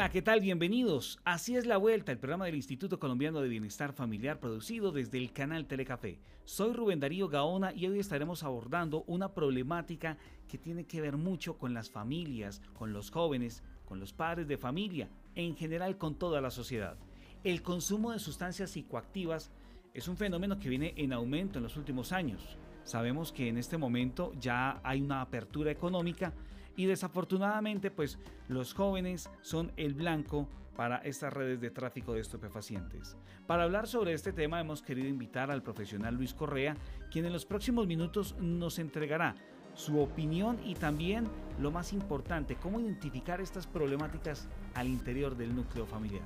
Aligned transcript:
Hola, 0.00 0.08
¿qué 0.08 0.22
tal? 0.22 0.40
Bienvenidos. 0.40 1.20
Así 1.26 1.56
es 1.56 1.66
la 1.66 1.76
vuelta, 1.76 2.10
el 2.10 2.16
programa 2.16 2.46
del 2.46 2.54
Instituto 2.54 2.98
Colombiano 2.98 3.42
de 3.42 3.50
Bienestar 3.50 3.92
Familiar 3.92 4.40
producido 4.40 4.92
desde 4.92 5.18
el 5.18 5.30
canal 5.30 5.66
Telecafé. 5.66 6.18
Soy 6.44 6.72
Rubén 6.72 7.00
Darío 7.00 7.28
Gaona 7.28 7.74
y 7.74 7.86
hoy 7.86 7.98
estaremos 7.98 8.42
abordando 8.42 9.04
una 9.06 9.34
problemática 9.34 10.16
que 10.48 10.56
tiene 10.56 10.86
que 10.86 11.02
ver 11.02 11.18
mucho 11.18 11.58
con 11.58 11.74
las 11.74 11.90
familias, 11.90 12.62
con 12.72 12.94
los 12.94 13.10
jóvenes, 13.10 13.62
con 13.84 14.00
los 14.00 14.14
padres 14.14 14.48
de 14.48 14.56
familia, 14.56 15.10
en 15.34 15.54
general 15.54 15.98
con 15.98 16.14
toda 16.14 16.40
la 16.40 16.50
sociedad. 16.50 16.96
El 17.44 17.60
consumo 17.60 18.12
de 18.12 18.20
sustancias 18.20 18.70
psicoactivas 18.70 19.50
es 19.92 20.08
un 20.08 20.16
fenómeno 20.16 20.58
que 20.58 20.70
viene 20.70 20.94
en 20.96 21.12
aumento 21.12 21.58
en 21.58 21.64
los 21.64 21.76
últimos 21.76 22.12
años. 22.12 22.56
Sabemos 22.84 23.32
que 23.32 23.48
en 23.48 23.58
este 23.58 23.78
momento 23.78 24.32
ya 24.38 24.80
hay 24.82 25.00
una 25.02 25.20
apertura 25.20 25.70
económica 25.70 26.32
y 26.76 26.86
desafortunadamente 26.86 27.90
pues 27.90 28.18
los 28.48 28.74
jóvenes 28.74 29.30
son 29.42 29.72
el 29.76 29.94
blanco 29.94 30.48
para 30.76 30.98
estas 30.98 31.32
redes 31.32 31.60
de 31.60 31.70
tráfico 31.70 32.14
de 32.14 32.20
estupefacientes. 32.20 33.16
Para 33.46 33.64
hablar 33.64 33.86
sobre 33.86 34.14
este 34.14 34.32
tema 34.32 34.60
hemos 34.60 34.82
querido 34.82 35.08
invitar 35.08 35.50
al 35.50 35.62
profesional 35.62 36.14
Luis 36.14 36.32
Correa, 36.32 36.76
quien 37.10 37.26
en 37.26 37.32
los 37.32 37.44
próximos 37.44 37.86
minutos 37.86 38.34
nos 38.40 38.78
entregará 38.78 39.34
su 39.74 40.00
opinión 40.00 40.58
y 40.64 40.74
también 40.74 41.28
lo 41.60 41.70
más 41.70 41.92
importante, 41.92 42.56
cómo 42.56 42.80
identificar 42.80 43.40
estas 43.40 43.66
problemáticas 43.66 44.48
al 44.74 44.88
interior 44.88 45.36
del 45.36 45.54
núcleo 45.54 45.86
familiar. 45.86 46.24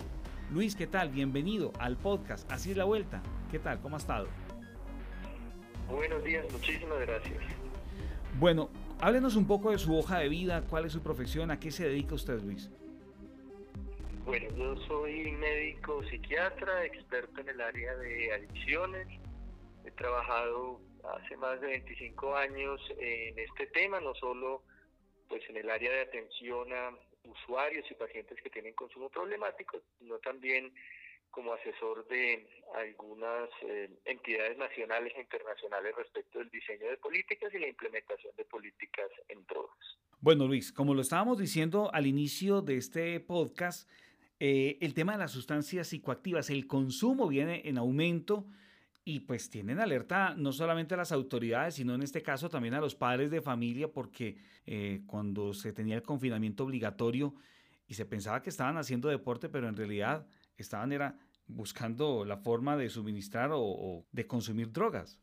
Luis, 0.52 0.76
¿qué 0.76 0.86
tal? 0.86 1.08
Bienvenido 1.08 1.72
al 1.78 1.96
podcast 1.96 2.50
Así 2.52 2.70
es 2.70 2.76
la 2.76 2.84
vuelta. 2.84 3.22
¿Qué 3.50 3.58
tal? 3.58 3.80
¿Cómo 3.80 3.96
ha 3.96 3.98
estado? 3.98 4.28
Buenos 5.94 6.24
días, 6.24 6.44
muchísimas 6.52 7.00
gracias. 7.00 7.42
Bueno, 8.38 8.68
Háblenos 9.00 9.36
un 9.36 9.46
poco 9.46 9.70
de 9.70 9.78
su 9.78 9.94
hoja 9.96 10.20
de 10.20 10.28
vida, 10.28 10.62
cuál 10.70 10.86
es 10.86 10.92
su 10.92 11.02
profesión, 11.02 11.50
a 11.50 11.60
qué 11.60 11.70
se 11.70 11.86
dedica 11.86 12.14
usted, 12.14 12.40
Luis. 12.40 12.70
Bueno, 14.24 14.48
yo 14.56 14.76
soy 14.86 15.32
médico 15.32 16.02
psiquiatra, 16.04 16.86
experto 16.86 17.40
en 17.42 17.50
el 17.50 17.60
área 17.60 17.94
de 17.96 18.32
adicciones. 18.32 19.06
He 19.84 19.90
trabajado 19.90 20.80
hace 21.16 21.36
más 21.36 21.60
de 21.60 21.66
25 21.66 22.34
años 22.34 22.80
en 22.98 23.38
este 23.38 23.66
tema, 23.66 24.00
no 24.00 24.14
solo 24.14 24.62
pues 25.28 25.42
en 25.50 25.58
el 25.58 25.68
área 25.68 25.92
de 25.92 26.00
atención 26.00 26.72
a 26.72 26.90
usuarios 27.28 27.84
y 27.90 27.94
pacientes 27.94 28.40
que 28.42 28.48
tienen 28.48 28.72
consumo 28.74 29.10
problemático, 29.10 29.78
sino 29.98 30.18
también 30.20 30.72
como 31.34 31.52
asesor 31.52 32.06
de 32.08 32.46
algunas 32.76 33.50
eh, 33.62 33.90
entidades 34.04 34.56
nacionales 34.56 35.12
e 35.16 35.20
internacionales 35.20 35.94
respecto 35.96 36.38
del 36.38 36.50
diseño 36.50 36.88
de 36.88 36.96
políticas 36.96 37.52
y 37.52 37.58
la 37.58 37.68
implementación 37.68 38.34
de 38.36 38.44
políticas 38.44 39.10
en 39.28 39.44
drogas. 39.46 39.98
Bueno, 40.20 40.46
Luis, 40.46 40.72
como 40.72 40.94
lo 40.94 41.02
estábamos 41.02 41.38
diciendo 41.38 41.90
al 41.92 42.06
inicio 42.06 42.62
de 42.62 42.76
este 42.76 43.20
podcast, 43.20 43.90
eh, 44.38 44.78
el 44.80 44.94
tema 44.94 45.12
de 45.12 45.18
las 45.18 45.32
sustancias 45.32 45.88
psicoactivas, 45.88 46.50
el 46.50 46.66
consumo 46.66 47.28
viene 47.28 47.62
en 47.64 47.78
aumento 47.78 48.46
y 49.04 49.20
pues 49.20 49.50
tienen 49.50 49.80
alerta 49.80 50.34
no 50.36 50.52
solamente 50.52 50.94
a 50.94 50.96
las 50.96 51.12
autoridades, 51.12 51.74
sino 51.74 51.94
en 51.94 52.02
este 52.02 52.22
caso 52.22 52.48
también 52.48 52.74
a 52.74 52.80
los 52.80 52.94
padres 52.94 53.30
de 53.30 53.42
familia, 53.42 53.88
porque 53.88 54.38
eh, 54.66 55.02
cuando 55.06 55.52
se 55.52 55.72
tenía 55.72 55.96
el 55.96 56.02
confinamiento 56.02 56.64
obligatorio 56.64 57.34
y 57.86 57.94
se 57.94 58.06
pensaba 58.06 58.42
que 58.42 58.50
estaban 58.50 58.78
haciendo 58.78 59.08
deporte, 59.08 59.48
pero 59.48 59.68
en 59.68 59.76
realidad 59.76 60.26
estaban 60.56 60.92
era 60.92 61.18
buscando 61.46 62.24
la 62.24 62.38
forma 62.38 62.76
de 62.76 62.88
suministrar 62.88 63.50
o, 63.52 64.04
de 64.12 64.26
consumir 64.26 64.72
drogas. 64.72 65.20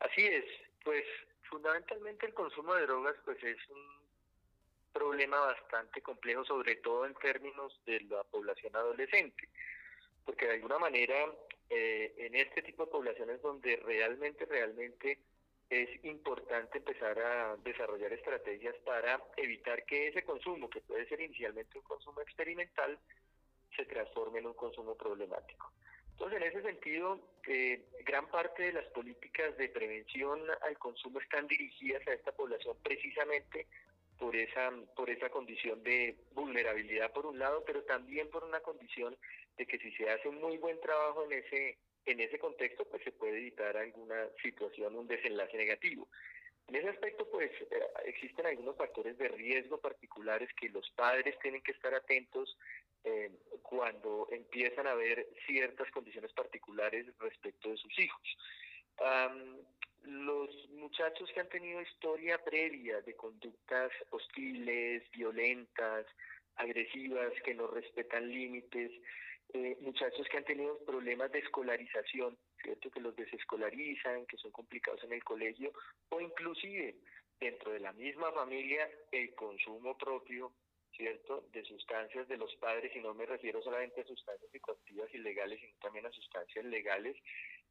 Así 0.00 0.24
es, 0.24 0.44
pues 0.84 1.04
fundamentalmente 1.48 2.26
el 2.26 2.34
consumo 2.34 2.74
de 2.74 2.82
drogas 2.82 3.16
pues 3.24 3.42
es 3.42 3.56
un 3.70 3.96
problema 4.92 5.38
bastante 5.40 6.02
complejo, 6.02 6.44
sobre 6.44 6.76
todo 6.76 7.06
en 7.06 7.14
términos 7.14 7.80
de 7.86 8.00
la 8.02 8.24
población 8.24 8.74
adolescente, 8.76 9.48
porque 10.24 10.46
de 10.46 10.54
alguna 10.54 10.78
manera 10.78 11.14
eh, 11.68 12.14
en 12.18 12.34
este 12.34 12.62
tipo 12.62 12.84
de 12.84 12.92
poblaciones 12.92 13.42
donde 13.42 13.76
realmente, 13.76 14.44
realmente 14.46 15.18
es 15.68 16.04
importante 16.04 16.78
empezar 16.78 17.18
a 17.18 17.56
desarrollar 17.56 18.12
estrategias 18.12 18.76
para 18.84 19.20
evitar 19.36 19.84
que 19.84 20.08
ese 20.08 20.22
consumo, 20.22 20.70
que 20.70 20.80
puede 20.80 21.08
ser 21.08 21.20
inicialmente 21.20 21.78
un 21.78 21.84
consumo 21.84 22.20
experimental, 22.20 22.98
se 23.76 23.84
transforme 23.84 24.38
en 24.40 24.46
un 24.46 24.54
consumo 24.54 24.94
problemático. 24.94 25.72
Entonces, 26.12 26.40
en 26.40 26.48
ese 26.48 26.62
sentido, 26.62 27.20
eh, 27.46 27.84
gran 28.04 28.26
parte 28.28 28.62
de 28.62 28.72
las 28.72 28.86
políticas 28.86 29.56
de 29.58 29.68
prevención 29.68 30.40
al 30.62 30.78
consumo 30.78 31.20
están 31.20 31.46
dirigidas 31.46 32.06
a 32.08 32.14
esta 32.14 32.32
población 32.32 32.74
precisamente 32.82 33.66
por 34.18 34.34
esa 34.34 34.72
por 34.96 35.10
esa 35.10 35.28
condición 35.28 35.82
de 35.82 36.16
vulnerabilidad 36.32 37.12
por 37.12 37.26
un 37.26 37.38
lado, 37.38 37.62
pero 37.66 37.82
también 37.84 38.30
por 38.30 38.44
una 38.44 38.60
condición 38.60 39.14
de 39.58 39.66
que 39.66 39.78
si 39.78 39.92
se 39.92 40.08
hace 40.08 40.28
un 40.28 40.40
muy 40.40 40.56
buen 40.56 40.80
trabajo 40.80 41.24
en 41.24 41.32
ese 41.32 41.76
en 42.06 42.20
ese 42.20 42.38
contexto, 42.38 42.86
pues 42.86 43.02
se 43.02 43.12
puede 43.12 43.36
evitar 43.38 43.76
alguna 43.76 44.28
situación, 44.42 44.96
un 44.96 45.08
desenlace 45.08 45.56
negativo. 45.56 46.08
En 46.68 46.76
ese 46.76 46.88
aspecto, 46.88 47.28
pues 47.30 47.50
eh, 47.50 47.86
existen 48.06 48.46
algunos 48.46 48.76
factores 48.76 49.18
de 49.18 49.28
riesgo 49.28 49.78
particulares 49.78 50.48
que 50.54 50.68
los 50.68 50.88
padres 50.90 51.38
tienen 51.40 51.62
que 51.62 51.72
estar 51.72 51.94
atentos 51.94 52.56
eh, 53.06 53.30
cuando 53.62 54.26
empiezan 54.32 54.88
a 54.88 54.94
ver 54.94 55.28
ciertas 55.46 55.88
condiciones 55.92 56.32
particulares 56.32 57.06
respecto 57.18 57.70
de 57.70 57.76
sus 57.76 57.98
hijos. 57.98 58.36
los 60.02 60.68
muchachos 60.70 61.30
que 61.32 61.40
han 61.40 61.48
tenido 61.48 61.82
historia 61.82 62.38
previa 62.38 63.00
de 63.02 63.14
conductas 63.14 63.90
hostiles, 64.10 65.08
violentas, 65.10 66.06
agresivas, 66.56 67.32
que 67.44 67.54
no 67.54 67.66
respetan 67.68 68.28
límites, 68.28 68.92
eh, 69.52 69.76
muchachos 69.80 70.26
que 70.28 70.38
han 70.38 70.44
tenido 70.44 70.78
problemas 70.84 71.30
de 71.30 71.38
escolarización, 71.40 72.36
¿cierto? 72.62 72.90
que 72.90 73.00
los 73.00 73.14
desescolarizan, 73.14 74.26
que 74.26 74.36
son 74.36 74.50
complicados 74.50 75.02
en 75.04 75.12
el 75.12 75.22
colegio, 75.22 75.72
o 76.08 76.20
inclusive 76.20 76.96
dentro 77.38 77.72
de 77.72 77.80
la 77.80 77.92
misma 77.92 78.32
familia 78.32 78.88
el 79.12 79.34
consumo 79.34 79.96
propio 79.96 80.52
¿cierto?, 80.96 81.44
de 81.52 81.64
sustancias 81.64 82.26
de 82.28 82.36
los 82.36 82.54
padres, 82.56 82.90
y 82.94 83.00
no 83.00 83.14
me 83.14 83.26
refiero 83.26 83.62
solamente 83.62 84.00
a 84.00 84.06
sustancias 84.06 84.50
psicoactivas 84.50 85.12
ilegales, 85.14 85.60
sino 85.60 85.72
también 85.80 86.06
a 86.06 86.12
sustancias 86.12 86.64
legales, 86.64 87.16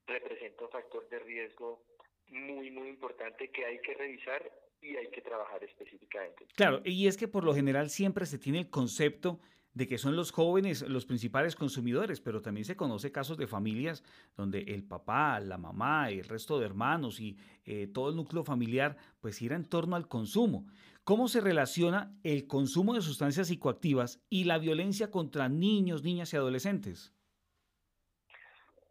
representa 0.06 0.66
un 0.66 0.72
factor 0.72 1.08
de 1.10 1.20
riesgo 1.20 1.84
muy, 2.28 2.72
muy 2.72 2.90
importante 2.90 3.50
que 3.50 3.66
hay 3.66 3.80
que 3.80 3.94
revisar 3.94 4.52
y 4.82 4.96
hay 4.96 5.10
que 5.10 5.22
trabajar 5.22 5.64
específicamente. 5.64 6.46
Claro, 6.56 6.82
y 6.84 7.08
es 7.08 7.18
que 7.18 7.28
por 7.28 7.44
lo 7.44 7.54
general 7.54 7.90
siempre 7.90 8.26
se 8.26 8.38
tiene 8.38 8.60
el 8.60 8.70
concepto 8.70 9.40
de 9.76 9.88
que 9.88 9.98
son 9.98 10.16
los 10.16 10.32
jóvenes 10.32 10.82
los 10.88 11.06
principales 11.06 11.56
consumidores, 11.56 12.22
pero 12.22 12.42
también 12.42 12.66
se 12.66 12.78
conoce 12.78 13.12
casos 13.12 13.38
de 13.38 13.46
familias 13.46 14.04
donde 14.36 14.62
el 14.62 14.84
papá, 14.84 15.40
la 15.42 15.58
mamá, 15.58 16.10
el 16.10 16.24
resto 16.24 16.58
de 16.58 16.66
hermanos 16.66 17.20
y 17.20 17.38
eh, 17.66 17.88
todo 17.94 18.10
el 18.10 18.16
núcleo 18.16 18.44
familiar 18.44 18.98
pues 19.20 19.38
gira 19.38 19.56
en 19.56 19.66
torno 19.66 19.98
al 19.98 20.08
consumo. 20.08 20.66
¿Cómo 21.04 21.28
se 21.28 21.42
relaciona 21.42 22.18
el 22.24 22.48
consumo 22.48 22.96
de 22.96 23.02
sustancias 23.02 23.50
psicoactivas 23.50 24.24
y 24.30 24.46
la 24.46 24.58
violencia 24.58 25.12
contra 25.12 25.50
niños, 25.50 26.04
niñas 26.04 26.34
y 26.34 26.38
adolescentes? 26.38 27.14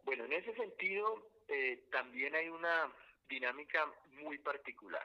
Bueno, 0.05 0.25
en 0.25 0.33
ese 0.33 0.53
sentido 0.53 1.31
eh, 1.47 1.83
también 1.91 2.35
hay 2.35 2.47
una 2.47 2.91
dinámica 3.27 3.85
muy 4.23 4.37
particular. 4.37 5.01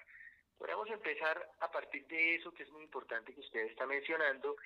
Podríamos 0.60 0.90
empezar 0.90 1.50
a 1.60 1.70
partir 1.72 2.06
de 2.08 2.34
eso 2.34 2.52
que 2.52 2.64
es 2.64 2.70
muy 2.70 2.82
importante 2.82 3.32
que 3.32 3.40
usted 3.40 3.60
está 3.60 3.86
mencionando 3.86 4.56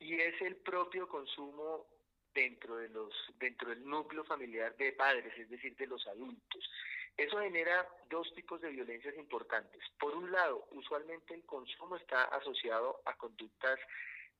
y 0.00 0.20
es 0.20 0.42
el 0.42 0.56
propio 0.56 1.08
consumo 1.08 1.86
dentro 2.34 2.76
de 2.76 2.88
los 2.88 3.14
dentro 3.38 3.68
del 3.68 3.86
núcleo 3.86 4.24
familiar 4.24 4.76
de 4.76 4.90
padres, 4.94 5.32
es 5.38 5.48
decir, 5.48 5.76
de 5.76 5.86
los 5.86 6.04
adultos. 6.08 6.68
Eso 7.16 7.38
genera 7.38 7.86
dos 8.10 8.34
tipos 8.34 8.60
de 8.62 8.70
violencias 8.70 9.14
importantes. 9.16 9.80
Por 9.96 10.16
un 10.16 10.32
lado, 10.32 10.66
usualmente 10.72 11.34
el 11.34 11.44
consumo 11.44 11.94
está 11.94 12.24
asociado 12.24 13.00
a 13.04 13.16
conductas 13.16 13.78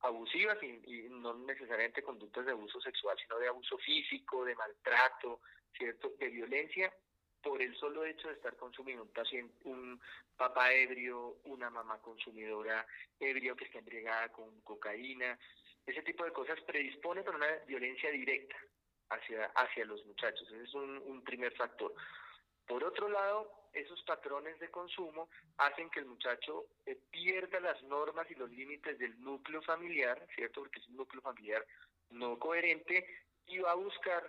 abusivas 0.00 0.58
y, 0.64 1.06
no 1.10 1.32
necesariamente 1.34 2.02
conductas 2.02 2.44
de 2.44 2.50
abuso 2.50 2.80
sexual, 2.80 3.16
sino 3.22 3.38
de 3.38 3.46
abuso 3.46 3.78
físico, 3.78 4.44
de 4.44 4.56
maltrato, 4.56 5.42
cierto, 5.78 6.10
de 6.18 6.28
violencia 6.28 6.92
por 7.44 7.60
el 7.60 7.76
solo 7.76 8.04
hecho 8.04 8.28
de 8.28 8.34
estar 8.34 8.56
consumiendo 8.56 9.02
un 9.02 9.10
paciente, 9.10 9.54
un 9.64 10.00
papá 10.36 10.72
ebrio, 10.72 11.36
una 11.44 11.70
mamá 11.70 11.98
consumidora 11.98 12.86
ebrio 13.20 13.54
que 13.54 13.66
está 13.66 13.78
embriagada 13.78 14.30
con 14.30 14.60
cocaína, 14.62 15.38
ese 15.86 16.02
tipo 16.02 16.24
de 16.24 16.32
cosas 16.32 16.58
predispone 16.62 17.22
para 17.22 17.36
una 17.36 17.50
violencia 17.66 18.10
directa 18.10 18.56
hacia, 19.10 19.44
hacia 19.54 19.84
los 19.84 20.04
muchachos. 20.06 20.48
Ese 20.48 20.64
es 20.64 20.74
un, 20.74 21.22
primer 21.22 21.54
factor. 21.54 21.94
Por 22.66 22.82
otro 22.82 23.08
lado, 23.08 23.68
esos 23.74 24.02
patrones 24.04 24.58
de 24.58 24.70
consumo 24.70 25.28
hacen 25.58 25.90
que 25.90 26.00
el 26.00 26.06
muchacho 26.06 26.64
eh, 26.86 26.98
pierda 27.10 27.60
las 27.60 27.82
normas 27.84 28.30
y 28.30 28.34
los 28.34 28.50
límites 28.50 28.98
del 28.98 29.20
núcleo 29.22 29.60
familiar, 29.62 30.26
¿cierto? 30.34 30.62
Porque 30.62 30.80
es 30.80 30.88
un 30.88 30.96
núcleo 30.96 31.20
familiar 31.20 31.64
no 32.10 32.38
coherente 32.38 33.06
y 33.46 33.58
va 33.58 33.72
a 33.72 33.76
buscar 33.76 34.24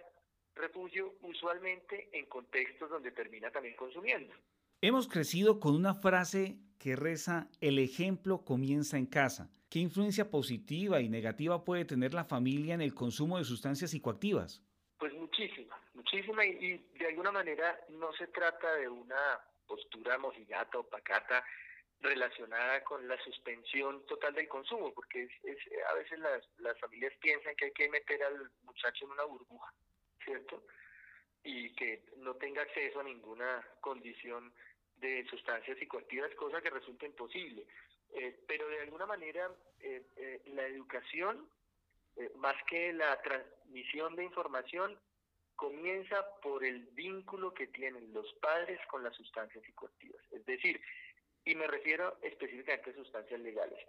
refugio 0.56 1.16
usualmente 1.22 2.10
en 2.14 2.26
contextos 2.26 2.90
donde 2.90 3.12
termina 3.12 3.52
también 3.52 3.76
consumiendo. 3.76 4.34
Hemos 4.82 5.08
crecido 5.08 5.60
con 5.60 5.76
una 5.76 5.94
frase 5.94 6.58
que 6.80 6.96
reza, 6.96 7.48
el 7.62 7.80
ejemplo 7.80 8.44
comienza 8.44 8.98
en 8.98 9.06
casa. 9.06 9.50
¿Qué 9.70 9.80
influencia 9.80 10.30
positiva 10.30 11.02
y 11.02 11.10
negativa 11.10 11.64
puede 11.64 11.86
tener 11.86 12.14
la 12.14 12.24
familia 12.24 12.76
en 12.76 12.82
el 12.82 12.94
consumo 12.94 13.38
de 13.38 13.44
sustancias 13.44 13.92
psicoactivas? 13.92 14.62
Pues 15.00 15.14
muchísima, 15.14 15.76
muchísima 15.94 16.46
y, 16.46 16.78
de 17.00 17.08
alguna 17.08 17.32
manera 17.32 17.80
no 17.90 18.14
se 18.14 18.28
trata 18.28 18.76
de 18.76 18.88
una 18.88 19.40
postura 19.68 20.18
mojigata 20.18 20.78
o 20.78 20.84
pacata 20.84 21.44
relacionada 22.02 22.84
con 22.84 23.08
la 23.08 23.18
suspensión 23.24 24.06
total 24.06 24.34
del 24.36 24.48
consumo, 24.48 24.94
porque 24.94 25.24
es, 25.24 25.58
a 25.92 25.96
veces 25.96 26.20
las, 26.20 26.44
las 26.60 26.80
familias 26.80 27.14
piensan 27.20 27.56
que 27.56 27.66
hay 27.66 27.72
que 27.72 27.90
meter 27.90 28.22
al 28.24 28.52
muchacho 28.64 29.06
en 29.06 29.12
una 29.12 29.24
burbuja, 29.24 29.74
¿cierto? 30.26 30.64
Y 31.44 31.74
que 31.76 32.04
no 32.18 32.36
tenga 32.36 32.64
acceso 32.64 33.00
a 33.00 33.04
ninguna 33.04 33.66
condición 33.80 34.52
de 34.98 35.26
sustancias 35.30 35.78
psicoactivas, 35.78 36.34
cosa 36.36 36.62
que 36.62 36.70
resulta 36.70 37.06
imposible. 37.06 37.66
Eh, 38.14 38.44
pero 38.48 38.68
de 38.68 38.82
alguna 38.82 39.06
manera 39.06 39.52
eh, 39.80 40.04
eh, 40.16 40.42
la 40.48 40.66
educación, 40.68 41.48
más 42.38 42.56
que 42.70 42.94
la 42.94 43.22
transmisión 43.22 44.16
de 44.16 44.24
información, 44.24 44.98
comienza 45.56 46.26
por 46.42 46.64
el 46.64 46.86
vínculo 46.94 47.54
que 47.54 47.68
tienen 47.68 48.14
los 48.14 48.32
padres 48.36 48.80
con 48.88 49.04
las 49.04 49.14
sustancias 49.16 49.64
psicoactivas. 49.66 50.22
Es 50.32 50.46
decir, 50.46 50.80
y 51.44 51.56
me 51.56 51.68
refiero 51.68 52.18
específicamente 52.22 52.92
a 52.92 52.94
sustancias 52.94 53.40
legales. 53.40 53.80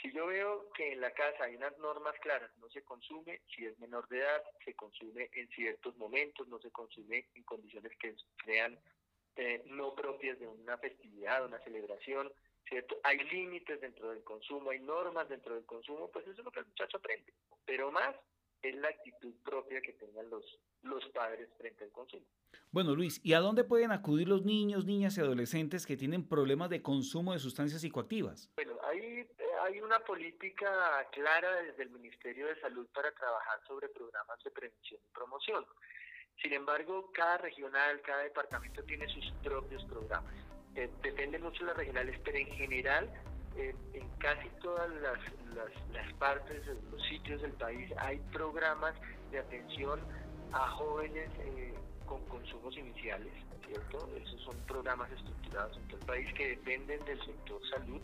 Si 0.00 0.10
yo 0.12 0.26
veo 0.26 0.70
que 0.72 0.92
en 0.92 1.00
la 1.00 1.12
casa 1.12 1.44
hay 1.44 1.56
unas 1.56 1.76
normas 1.78 2.14
claras, 2.20 2.50
no 2.58 2.70
se 2.70 2.82
consume, 2.82 3.40
si 3.54 3.66
es 3.66 3.78
menor 3.78 4.08
de 4.08 4.18
edad, 4.18 4.42
se 4.64 4.74
consume 4.74 5.28
en 5.32 5.48
ciertos 5.48 5.96
momentos, 5.96 6.48
no 6.48 6.58
se 6.58 6.70
consume 6.70 7.26
en 7.34 7.42
condiciones 7.42 7.92
que 7.98 8.14
sean 8.44 8.78
eh, 9.36 9.62
no 9.66 9.94
propias 9.94 10.38
de 10.38 10.46
una 10.46 10.78
festividad, 10.78 11.44
una 11.44 11.58
celebración, 11.60 12.32
¿cierto? 12.68 12.98
Hay 13.02 13.18
límites 13.18 13.80
dentro 13.80 14.10
del 14.10 14.24
consumo, 14.24 14.70
hay 14.70 14.80
normas 14.80 15.28
dentro 15.28 15.54
del 15.54 15.66
consumo, 15.66 16.10
pues 16.10 16.26
eso 16.26 16.40
es 16.40 16.44
lo 16.44 16.50
que 16.50 16.60
el 16.60 16.66
muchacho 16.66 16.96
aprende. 16.96 17.32
Pero 17.64 17.90
más 17.92 18.14
es 18.62 18.74
la 18.76 18.88
actitud 18.88 19.34
propia 19.44 19.80
que 19.80 19.92
tengan 19.94 20.28
los, 20.30 20.44
los 20.82 21.04
padres 21.10 21.48
frente 21.56 21.84
al 21.84 21.90
consumo. 21.90 22.26
Bueno, 22.70 22.94
Luis, 22.94 23.20
¿y 23.24 23.32
a 23.32 23.40
dónde 23.40 23.64
pueden 23.64 23.90
acudir 23.90 24.28
los 24.28 24.44
niños, 24.44 24.84
niñas 24.84 25.16
y 25.16 25.20
adolescentes 25.20 25.86
que 25.86 25.96
tienen 25.96 26.28
problemas 26.28 26.70
de 26.70 26.82
consumo 26.82 27.32
de 27.32 27.38
sustancias 27.38 27.80
psicoactivas? 27.80 28.50
Bueno, 28.56 28.76
hay, 28.84 29.26
hay 29.62 29.80
una 29.80 29.98
política 30.00 30.70
clara 31.12 31.62
desde 31.62 31.82
el 31.84 31.90
Ministerio 31.90 32.46
de 32.46 32.60
Salud 32.60 32.86
para 32.94 33.10
trabajar 33.12 33.60
sobre 33.66 33.88
programas 33.88 34.38
de 34.44 34.50
prevención 34.50 35.00
y 35.04 35.14
promoción. 35.14 35.64
Sin 36.42 36.52
embargo, 36.52 37.10
cada 37.12 37.38
regional, 37.38 38.00
cada 38.02 38.22
departamento 38.22 38.82
tiene 38.84 39.06
sus 39.08 39.30
propios 39.42 39.84
programas. 39.84 40.32
Eh, 40.74 40.88
depende 41.02 41.38
mucho 41.38 41.60
de 41.60 41.66
las 41.66 41.76
regionales, 41.76 42.20
pero 42.24 42.38
en 42.38 42.46
general, 42.46 43.10
eh, 43.56 43.74
en 43.94 44.08
casi 44.18 44.48
todas 44.62 44.88
las, 45.02 45.18
las, 45.92 46.12
partes, 46.14 46.62
los 46.90 47.02
sitios 47.08 47.42
del 47.42 47.52
país, 47.52 47.90
hay 47.98 48.18
programas 48.32 48.94
de 49.30 49.38
atención 49.38 50.00
a 50.52 50.68
jóvenes 50.70 51.30
eh, 51.40 51.74
con 52.06 52.24
consumos 52.26 52.76
iniciales, 52.76 53.32
¿cierto? 53.66 54.08
Esos 54.16 54.40
son 54.42 54.56
programas 54.66 55.10
estructurados 55.12 55.76
en 55.76 55.88
todo 55.88 56.00
el 56.00 56.06
país 56.06 56.34
que 56.34 56.48
dependen 56.50 57.04
del 57.04 57.24
sector 57.24 57.60
salud. 57.70 58.00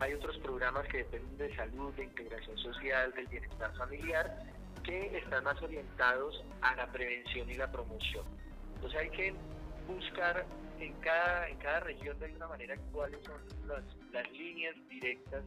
Hay 0.00 0.14
otros 0.14 0.38
programas 0.38 0.86
que 0.88 0.98
dependen 0.98 1.36
de 1.36 1.54
salud, 1.56 1.92
de 1.94 2.04
integración 2.04 2.56
social, 2.58 3.12
del 3.12 3.26
bienestar 3.26 3.74
familiar 3.76 4.44
que 4.82 5.18
están 5.18 5.44
más 5.44 5.60
orientados 5.62 6.42
a 6.62 6.74
la 6.74 6.90
prevención 6.90 7.50
y 7.50 7.54
la 7.54 7.70
promoción. 7.70 8.24
Entonces 8.74 9.00
hay 9.00 9.10
que 9.10 9.34
buscar 9.90 10.46
en 10.80 10.92
cada, 11.00 11.48
en 11.48 11.58
cada 11.58 11.80
región 11.80 12.18
de 12.18 12.26
alguna 12.26 12.48
manera 12.48 12.76
cuáles 12.92 13.20
son 13.24 13.40
las, 13.66 13.84
las 14.12 14.30
líneas 14.32 14.74
directas 14.88 15.44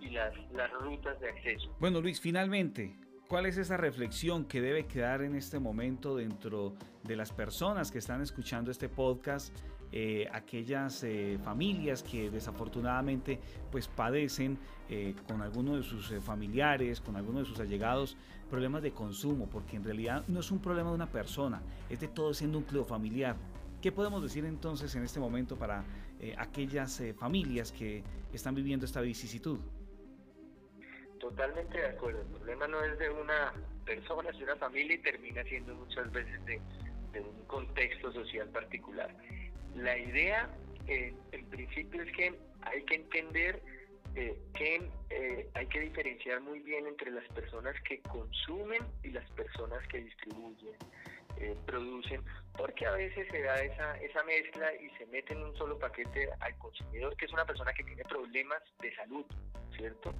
y 0.00 0.10
las, 0.10 0.34
las 0.52 0.70
rutas 0.72 1.18
de 1.20 1.30
acceso. 1.30 1.74
Bueno 1.80 2.00
Luis, 2.00 2.20
finalmente, 2.20 2.96
¿cuál 3.28 3.46
es 3.46 3.56
esa 3.56 3.76
reflexión 3.76 4.44
que 4.44 4.60
debe 4.60 4.86
quedar 4.86 5.22
en 5.22 5.34
este 5.34 5.58
momento 5.58 6.16
dentro 6.16 6.74
de 7.02 7.16
las 7.16 7.32
personas 7.32 7.90
que 7.90 7.98
están 7.98 8.20
escuchando 8.20 8.70
este 8.70 8.88
podcast? 8.88 9.56
Eh, 9.96 10.26
aquellas 10.32 11.04
eh, 11.04 11.38
familias 11.44 12.02
que 12.02 12.28
desafortunadamente 12.28 13.38
pues 13.70 13.86
padecen 13.86 14.58
eh, 14.88 15.14
con 15.28 15.40
alguno 15.40 15.76
de 15.76 15.84
sus 15.84 16.12
familiares, 16.20 17.00
con 17.00 17.14
alguno 17.14 17.38
de 17.38 17.44
sus 17.44 17.60
allegados, 17.60 18.16
problemas 18.50 18.82
de 18.82 18.90
consumo, 18.90 19.48
porque 19.48 19.76
en 19.76 19.84
realidad 19.84 20.24
no 20.26 20.40
es 20.40 20.50
un 20.50 20.58
problema 20.58 20.88
de 20.88 20.96
una 20.96 21.10
persona, 21.10 21.62
es 21.88 22.00
de 22.00 22.08
todo 22.08 22.32
ese 22.32 22.48
núcleo 22.48 22.84
familiar. 22.84 23.36
¿Qué 23.84 23.92
podemos 23.92 24.22
decir 24.22 24.46
entonces 24.46 24.94
en 24.94 25.04
este 25.04 25.20
momento 25.20 25.58
para 25.58 25.84
aquellas 26.38 27.02
familias 27.18 27.70
que 27.70 28.02
están 28.32 28.54
viviendo 28.54 28.86
esta 28.86 29.02
vicisitud? 29.02 29.58
Totalmente 31.20 31.76
de 31.76 31.88
acuerdo. 31.88 32.22
El 32.22 32.28
problema 32.28 32.66
no 32.66 32.82
es 32.82 32.98
de 32.98 33.10
una 33.10 33.52
persona, 33.84 34.30
es 34.30 34.38
de 34.38 34.44
una 34.44 34.56
familia 34.56 34.94
y 34.94 35.02
termina 35.02 35.44
siendo 35.44 35.74
muchas 35.74 36.10
veces 36.12 36.42
de, 36.46 36.62
de 37.12 37.20
un 37.20 37.44
contexto 37.46 38.10
social 38.10 38.48
particular. 38.48 39.14
La 39.74 39.98
idea, 39.98 40.48
eh, 40.86 41.12
en 41.32 41.44
principio, 41.50 42.04
es 42.04 42.12
que 42.16 42.34
hay 42.62 42.82
que 42.84 42.94
entender 42.94 43.62
eh, 44.16 44.38
que 44.54 44.88
eh, 45.10 45.50
hay 45.52 45.66
que 45.66 45.80
diferenciar 45.80 46.40
muy 46.40 46.60
bien 46.60 46.86
entre 46.86 47.10
las 47.10 47.26
personas 47.32 47.74
que 47.86 48.00
consumen 48.00 48.80
y 49.02 49.10
las 49.10 49.28
personas 49.32 49.86
que 49.88 49.98
distribuyen, 49.98 50.72
producen, 51.66 52.22
porque 52.56 52.86
a 52.86 52.92
veces 52.92 53.26
se 53.30 53.42
da 53.42 53.56
esa, 53.56 53.96
esa 53.98 54.22
mezcla 54.24 54.72
y 54.74 54.88
se 54.98 55.06
mete 55.06 55.32
en 55.32 55.42
un 55.42 55.56
solo 55.56 55.78
paquete 55.78 56.28
al 56.40 56.56
consumidor, 56.58 57.16
que 57.16 57.26
es 57.26 57.32
una 57.32 57.44
persona 57.44 57.72
que 57.72 57.84
tiene 57.84 58.04
problemas 58.04 58.62
de 58.80 58.94
salud, 58.94 59.24
¿cierto? 59.76 60.14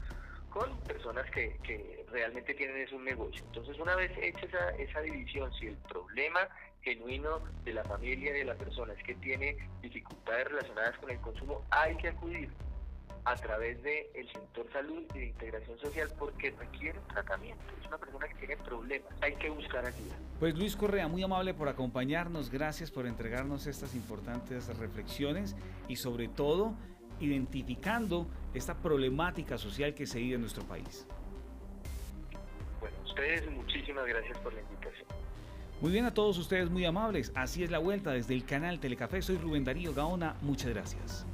con 0.55 0.78
personas 0.82 1.28
que, 1.32 1.58
que 1.64 2.06
realmente 2.12 2.55
tienen 2.55 2.76
es 2.76 2.93
un 2.93 3.05
negocio. 3.05 3.44
Entonces, 3.46 3.76
una 3.76 3.96
vez 3.96 4.12
hecha 4.16 4.46
esa, 4.46 4.70
esa 4.76 5.00
división, 5.00 5.52
si 5.55 5.66
el 5.66 5.76
problema 5.78 6.49
genuino 6.82 7.40
de 7.64 7.75
la 7.75 7.82
familia 7.82 8.32
de 8.32 8.44
la 8.44 8.55
persona 8.55 8.93
es 8.93 9.02
que 9.02 9.16
tiene 9.16 9.56
dificultades 9.82 10.46
relacionadas 10.49 10.96
con 10.99 11.11
el 11.11 11.20
consumo, 11.20 11.64
hay 11.70 11.96
que 11.96 12.08
acudir 12.08 12.50
a 13.25 13.37
través 13.37 13.82
del 13.82 14.06
el 14.15 14.26
sector 14.31 14.67
salud 14.73 15.03
y 15.15 15.19
de 15.19 15.26
integración 15.26 15.79
social 15.79 16.09
porque 16.19 16.50
requiere 16.50 16.99
un 16.99 17.06
tratamiento. 17.06 17.65
Es 17.81 17.87
una 17.87 17.99
persona 17.99 18.29
que 18.29 18.35
tiene 18.35 18.56
problemas. 18.59 19.12
Hay 19.23 19.35
que 19.37 19.49
buscar 19.50 19.85
ayuda. 19.87 20.15
Pues 20.38 20.55
Luis 20.55 20.76
Correa, 20.76 21.09
muy 21.09 21.23
amable 21.23 21.55
por 21.55 21.69
acompañarnos. 21.69 22.50
Gracias 22.50 22.91
por 22.91 23.06
entregarnos 23.06 23.67
estas 23.67 23.94
importantes 23.94 24.76
reflexiones 24.76 25.57
y 25.88 25.97
sobre 25.97 26.28
todo 26.28 26.75
identificando 27.21 28.26
esta 28.52 28.75
problemática 28.75 29.57
social 29.57 29.95
que 29.95 30.07
se 30.07 30.19
vive 30.19 30.35
en 30.35 30.43
nuestro 30.43 30.64
país. 30.64 31.07
Bueno, 32.81 32.97
ustedes 33.04 33.50
muchísimas 33.50 34.07
gracias 34.07 34.37
por 34.38 34.52
la 34.52 34.61
invitación. 34.61 35.07
Muy 35.81 35.93
bien 35.93 36.04
a 36.04 36.14
todos 36.14 36.37
ustedes, 36.38 36.71
muy 36.71 36.85
amables. 36.85 37.33
Así 37.35 37.64
es 37.64 37.71
la 37.71 37.78
vuelta 37.78 38.12
desde 38.12 38.35
el 38.35 38.45
canal 38.45 38.81
Telecafé. 38.81 39.23
Soy 39.23 39.38
Rubén 39.38 39.64
Darío 39.64 39.95
Gaona. 39.95 40.37
Muchas 40.43 40.71
gracias. 40.71 41.26